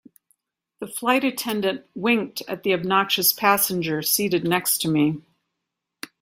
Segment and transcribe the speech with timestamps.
[0.79, 5.21] The flight attendant winked at the obnoxious passenger seated next to me.